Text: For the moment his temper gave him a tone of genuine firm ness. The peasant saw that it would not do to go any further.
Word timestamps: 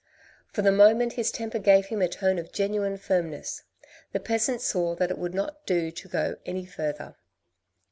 For 0.51 0.63
the 0.63 0.71
moment 0.71 1.13
his 1.13 1.31
temper 1.31 1.59
gave 1.59 1.85
him 1.85 2.01
a 2.01 2.07
tone 2.07 2.39
of 2.39 2.51
genuine 2.51 2.97
firm 2.97 3.29
ness. 3.29 3.61
The 4.13 4.19
peasant 4.19 4.59
saw 4.61 4.95
that 4.95 5.11
it 5.11 5.19
would 5.19 5.35
not 5.35 5.63
do 5.67 5.91
to 5.91 6.07
go 6.07 6.37
any 6.43 6.65
further. 6.65 7.17